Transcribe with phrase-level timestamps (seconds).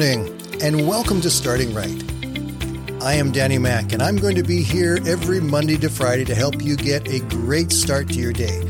[0.00, 2.04] and welcome to Starting Right.
[3.02, 6.36] I am Danny Mack, and I'm going to be here every Monday to Friday to
[6.36, 8.62] help you get a great start to your day.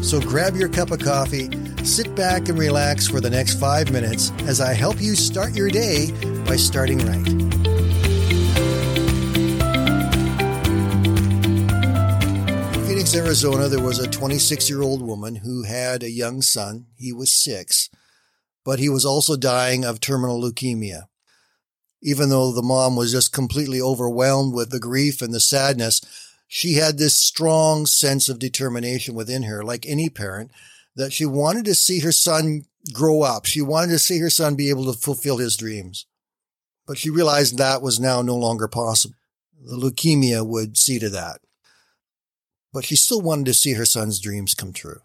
[0.00, 1.50] So grab your cup of coffee,
[1.84, 5.68] sit back, and relax for the next five minutes as I help you start your
[5.68, 6.12] day
[6.46, 7.50] by starting right.
[13.12, 16.86] Arizona, there was a 26 year old woman who had a young son.
[16.96, 17.90] He was six,
[18.70, 21.02] but he was also dying of terminal leukemia
[22.02, 26.00] even though the mom was just completely overwhelmed with the grief and the sadness,
[26.48, 30.50] she had this strong sense of determination within her, like any parent,
[30.96, 33.44] that she wanted to see her son grow up.
[33.44, 36.06] She wanted to see her son be able to fulfill his dreams.
[36.86, 39.14] But she realized that was now no longer possible.
[39.62, 41.40] The leukemia would see to that.
[42.72, 45.00] But she still wanted to see her son's dreams come true.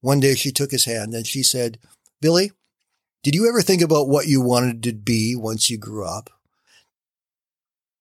[0.00, 1.78] One day she took his hand and she said,
[2.24, 2.52] Billy,
[3.22, 6.30] did you ever think about what you wanted to be once you grew up?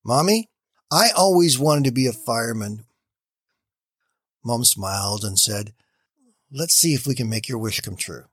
[0.02, 0.50] Mommy,
[0.90, 2.86] I always wanted to be a fireman.
[4.42, 5.74] Mom smiled and said,
[6.50, 8.24] Let's see if we can make your wish come true.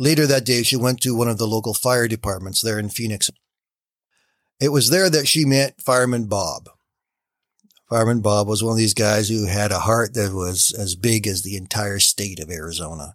[0.00, 3.30] Later that day, she went to one of the local fire departments there in Phoenix.
[4.60, 6.68] It was there that she met Fireman Bob.
[7.88, 11.28] Fireman Bob was one of these guys who had a heart that was as big
[11.28, 13.14] as the entire state of Arizona.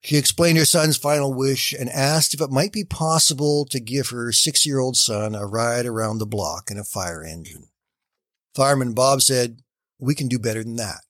[0.00, 4.10] She explained her son's final wish and asked if it might be possible to give
[4.10, 7.68] her six year old son a ride around the block in a fire engine.
[8.54, 9.60] Fireman Bob said,
[9.98, 11.00] We can do better than that.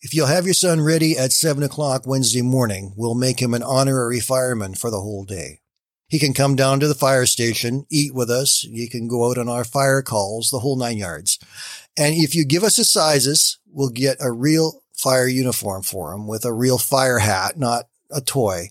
[0.00, 3.62] If you'll have your son ready at seven o'clock Wednesday morning, we'll make him an
[3.62, 5.60] honorary fireman for the whole day.
[6.08, 8.60] He can come down to the fire station, eat with us.
[8.60, 11.38] He can go out on our fire calls, the whole nine yards.
[11.96, 16.26] And if you give us his sizes, we'll get a real fire uniform for him
[16.26, 18.70] with a real fire hat, not a toy,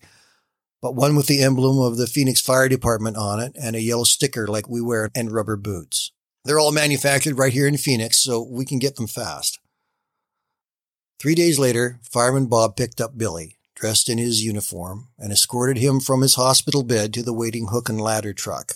[0.81, 4.04] but one with the emblem of the Phoenix Fire Department on it and a yellow
[4.04, 6.12] sticker like we wear and rubber boots.
[6.46, 9.59] They're all manufactured right here in Phoenix, so we can get them fast.
[11.20, 16.02] Three days later, Fireman Bob picked up Billy, dressed in his uniform, and escorted him
[16.02, 18.74] from his hospital bed to the waiting hook and ladder truck.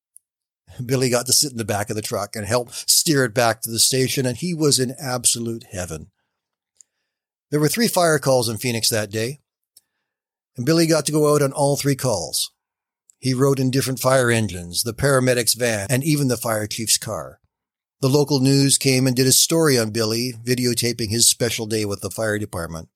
[0.86, 3.60] Billy got to sit in the back of the truck and help steer it back
[3.60, 6.10] to the station, and he was in absolute heaven.
[7.50, 9.40] There were three fire calls in Phoenix that day
[10.56, 12.50] and Billy got to go out on all three calls.
[13.18, 17.40] He rode in different fire engines, the paramedics' van, and even the fire chief's car.
[18.00, 22.00] The local news came and did a story on Billy, videotaping his special day with
[22.00, 22.88] the fire department.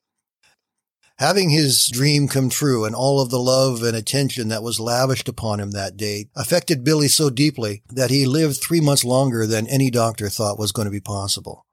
[1.19, 5.29] Having his dream come true and all of the love and attention that was lavished
[5.29, 9.69] upon him that day affected Billy so deeply that he lived three months longer than
[9.69, 11.67] any doctor thought was going to be possible.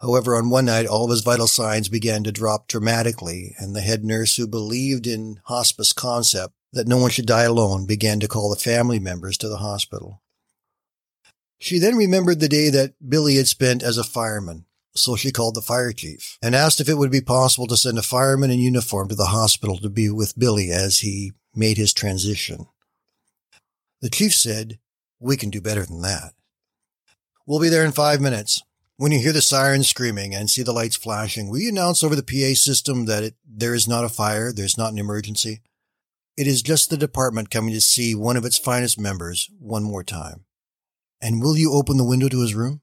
[0.00, 3.80] However, on one night, all of his vital signs began to drop dramatically, and the
[3.80, 8.28] head nurse who believed in hospice concept that no one should die alone began to
[8.28, 10.22] call the family members to the hospital.
[11.58, 15.54] She then remembered the day that Billy had spent as a fireman, so she called
[15.54, 18.58] the fire chief and asked if it would be possible to send a fireman in
[18.58, 22.66] uniform to the hospital to be with Billy as he made his transition.
[24.02, 24.78] The chief said,
[25.18, 26.34] We can do better than that.
[27.46, 28.62] We'll be there in five minutes.
[28.98, 32.16] When you hear the sirens screaming and see the lights flashing, will you announce over
[32.16, 35.60] the PA system that it, there is not a fire, there's not an emergency?
[36.34, 40.02] It is just the department coming to see one of its finest members one more
[40.02, 40.46] time.
[41.20, 42.80] And will you open the window to his room?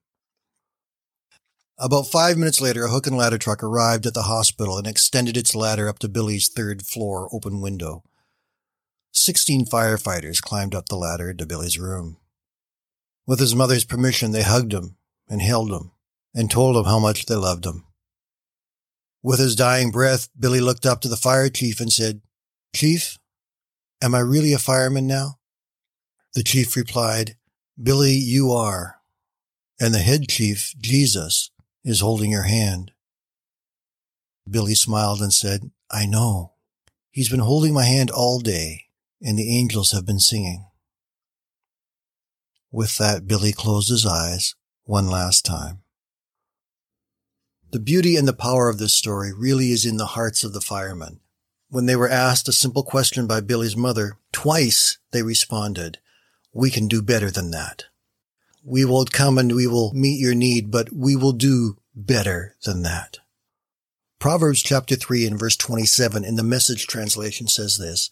[1.79, 5.35] About five minutes later, a hook and ladder truck arrived at the hospital and extended
[5.35, 8.03] its ladder up to Billy's third floor open window.
[9.11, 12.17] Sixteen firefighters climbed up the ladder to Billy's room.
[13.25, 14.97] With his mother's permission, they hugged him
[15.27, 15.92] and held him
[16.33, 17.85] and told him how much they loved him.
[19.21, 22.21] With his dying breath, Billy looked up to the fire chief and said,
[22.75, 23.17] Chief,
[24.01, 25.39] am I really a fireman now?
[26.33, 27.37] The chief replied,
[27.81, 28.97] Billy, you are.
[29.79, 31.51] And the head chief, Jesus,
[31.83, 32.91] is holding your hand.
[34.49, 36.53] Billy smiled and said, I know.
[37.11, 38.85] He's been holding my hand all day,
[39.21, 40.65] and the angels have been singing.
[42.71, 45.82] With that, Billy closed his eyes one last time.
[47.73, 50.61] The beauty and the power of this story really is in the hearts of the
[50.61, 51.21] firemen.
[51.69, 55.97] When they were asked a simple question by Billy's mother, twice they responded,
[56.53, 57.85] We can do better than that.
[58.63, 62.83] We will come and we will meet your need, but we will do better than
[62.83, 63.17] that.
[64.19, 68.11] Proverbs chapter 3 and verse 27 in the message translation says this,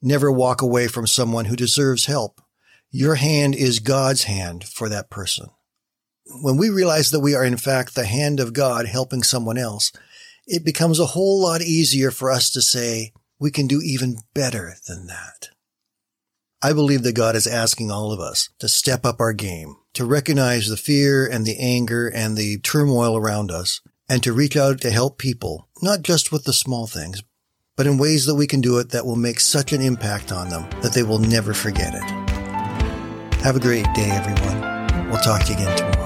[0.00, 2.40] Never walk away from someone who deserves help.
[2.92, 5.48] Your hand is God's hand for that person
[6.28, 9.92] when we realize that we are in fact the hand of God helping someone else,
[10.46, 14.74] it becomes a whole lot easier for us to say, we can do even better
[14.88, 15.50] than that.
[16.62, 20.04] I believe that God is asking all of us to step up our game, to
[20.04, 24.80] recognize the fear and the anger and the turmoil around us, and to reach out
[24.80, 27.22] to help people, not just with the small things,
[27.76, 30.48] but in ways that we can do it that will make such an impact on
[30.48, 32.04] them that they will never forget it.
[33.42, 35.10] Have a great day, everyone.
[35.10, 36.05] We'll talk to you again tomorrow.